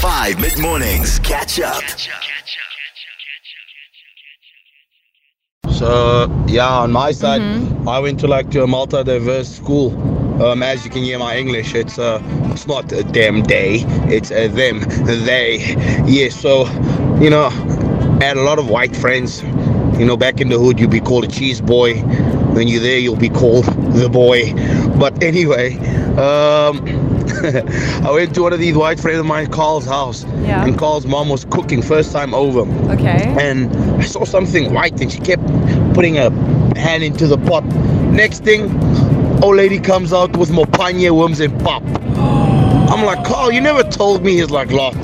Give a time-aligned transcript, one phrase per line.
[0.00, 1.18] 5 mid mornings.
[1.18, 1.82] Catch up.
[5.70, 7.42] So yeah, on my side,
[7.86, 9.92] I went to like to a multi-diverse school.
[10.42, 14.30] Um, as you can hear my English, it's uh, it's not a them day, it's
[14.30, 15.74] a them they.
[16.06, 16.66] Yeah, so
[17.20, 17.48] you know,
[18.22, 19.42] I had a lot of white friends.
[19.98, 21.96] You know, back in the hood, you'd be called a cheese boy.
[22.54, 24.54] When you're there, you'll be called the boy.
[24.98, 25.76] But anyway,
[26.16, 27.09] um,
[28.04, 30.64] I went to one of these white friends of mine, Carl's house, Yeah.
[30.64, 32.60] and Carl's mom was cooking first time over
[32.92, 33.34] Okay.
[33.40, 35.44] and I saw something white and she kept
[35.94, 36.30] putting her
[36.76, 37.64] hand into the pot.
[38.12, 38.62] Next thing,
[39.42, 41.82] old lady comes out with mopane worms and pop.
[42.90, 44.32] I'm like, Carl, you never told me.
[44.36, 44.96] He's like, lot.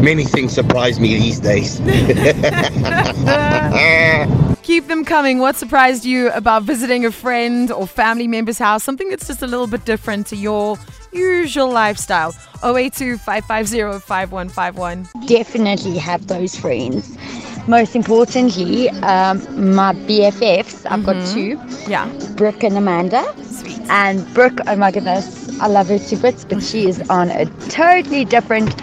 [0.00, 1.80] Many things surprise me these days.
[4.62, 5.38] Keep them coming.
[5.38, 8.84] What surprised you about visiting a friend or family member's house?
[8.84, 10.76] Something that's just a little bit different to your
[11.12, 12.34] usual lifestyle.
[12.62, 15.08] 082 550 5151.
[15.26, 17.16] definitely have those friends.
[17.68, 19.38] Most importantly, um,
[19.74, 22.08] my BFFs, I've got two, Yeah.
[22.36, 23.22] Brooke and Amanda.
[23.44, 23.78] Sweet.
[23.90, 27.44] And Brooke, oh my goodness, I love her to bits, but she is on a
[27.68, 28.76] totally different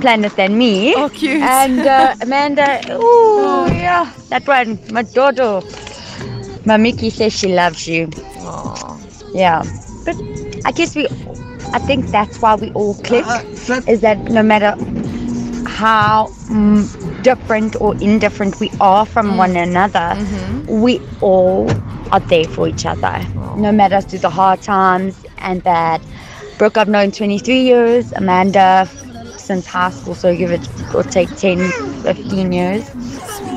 [0.00, 0.94] planet than me.
[0.94, 1.42] Oh, cute.
[1.42, 5.60] And uh, Amanda, oh yeah, that one, my daughter.
[6.64, 8.06] My Mickey says she loves you.
[8.08, 9.34] Aww.
[9.34, 9.62] Yeah,
[10.04, 10.16] but
[10.66, 11.06] I guess we,
[11.72, 13.82] I think that's why we all click, uh-huh.
[13.86, 14.74] is that no matter
[15.66, 19.36] how mm, different or indifferent we are from mm.
[19.36, 20.80] one another, mm-hmm.
[20.80, 21.70] we all
[22.12, 23.24] are there for each other,
[23.56, 26.00] no matter through the hard times and bad.
[26.58, 28.88] Brooke, I've known 23 years, Amanda
[29.48, 31.70] since high school, so give it or take 10,
[32.02, 32.90] 15 years.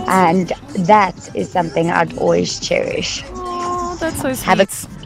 [0.08, 3.23] And that is something I'd always cherish.
[3.34, 4.46] Oh, that's so sweet.
[4.46, 5.00] Have a-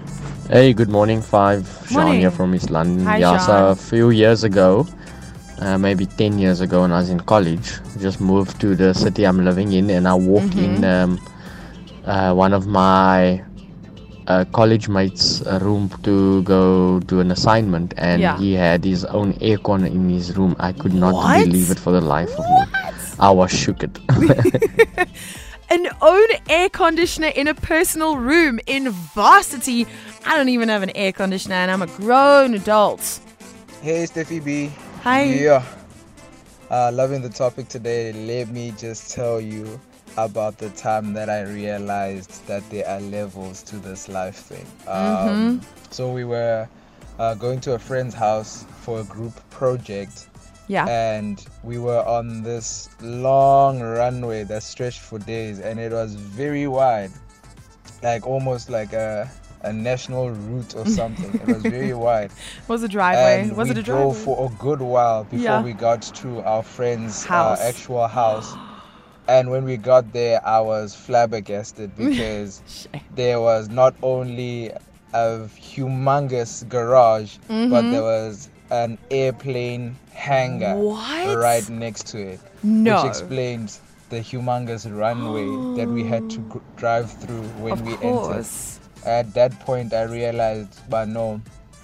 [0.49, 1.67] Hey, good morning, Five.
[1.89, 3.05] Sean here from East London.
[3.05, 3.71] Hi, yeah, so Sean.
[3.71, 4.85] a few years ago,
[5.59, 9.25] uh, maybe 10 years ago, when I was in college, just moved to the city
[9.25, 10.83] I'm living in, and I walked in Mm-hmm.
[10.85, 11.19] um,
[12.05, 13.43] uh, one of my
[14.27, 18.37] uh, college mates' uh, room to go do an assignment, and Yeah.
[18.37, 20.55] he had his own aircon in his room.
[20.59, 21.43] I could not What?
[21.45, 22.63] believe it for the life of me.
[23.19, 23.97] I was shook it.
[25.71, 29.87] An own air conditioner in a personal room in varsity.
[30.25, 33.19] I don't even have an air conditioner and I'm a grown adult.
[33.81, 34.71] Hey, Steffi B.
[35.03, 35.23] Hi.
[35.23, 35.63] Yeah.
[36.69, 38.11] Uh, loving the topic today.
[38.11, 39.79] Let me just tell you
[40.17, 44.65] about the time that I realized that there are levels to this life thing.
[44.87, 46.67] Um, So we were
[47.19, 50.27] uh, going to a friend's house for a group project,
[50.67, 50.87] Yeah.
[50.87, 56.67] and we were on this long runway that stretched for days, and it was very
[56.67, 57.11] wide,
[58.01, 59.29] like almost like a
[59.65, 61.33] a national route or something.
[61.33, 62.31] it was very wide.
[62.67, 63.41] was a driveway.
[63.41, 64.03] And was we it a driveway?
[64.03, 64.35] drove driveway?
[64.35, 65.61] for a good while before Yeah.
[65.63, 67.59] we got to our friend's House.
[67.59, 68.53] Uh, actual house.
[69.27, 74.69] And when we got there, I was flabbergasted because there was not only
[75.13, 81.37] a humongous garage, but there was an airplane hangar What?
[81.37, 83.01] right next to it, No.
[83.03, 85.47] which explains the humongous runway
[85.77, 88.45] that we had to gr- drive through when of we entered.
[89.05, 91.41] At that point, I realized, but no,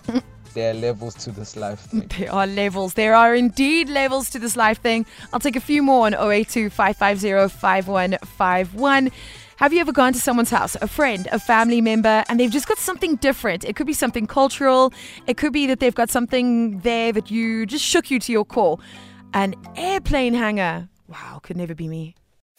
[0.54, 2.10] there are levels to this life thing.
[2.18, 2.96] There are levels.
[2.96, 5.06] There are indeed levels to this life thing.
[5.32, 9.12] I'll take a few more on 082 550 5151.
[9.58, 12.68] Have you ever gone to someone's house, a friend, a family member, and they've just
[12.68, 13.64] got something different?
[13.64, 14.92] It could be something cultural.
[15.28, 18.44] It could be that they've got something there that you just shook you to your
[18.44, 18.80] core.
[19.36, 20.90] An airplane hanger.
[21.08, 22.16] Wow, could never be me.